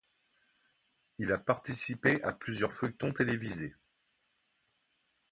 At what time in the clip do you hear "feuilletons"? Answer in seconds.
2.73-3.13